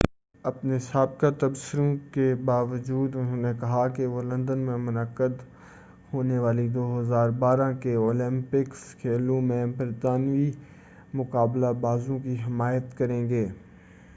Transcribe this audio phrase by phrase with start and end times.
[0.45, 5.41] اپنے سابقہ تبصروں کے باوجود انہوں نے کہا کہ وہ لندن میں منعقد
[6.13, 10.51] ہونے والے 2012 کے اولمپکس کھیلوں میں برطانوی
[11.15, 13.45] مقابلہ بازوں کی حمایت کریں گے